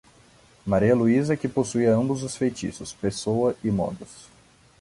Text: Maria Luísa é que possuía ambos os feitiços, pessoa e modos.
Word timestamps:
Maria 0.65 0.95
Luísa 0.95 1.35
é 1.35 1.37
que 1.37 1.47
possuía 1.57 1.93
ambos 1.95 2.23
os 2.23 2.35
feitiços, 2.35 2.91
pessoa 2.91 3.55
e 3.63 3.69
modos. 3.69 4.27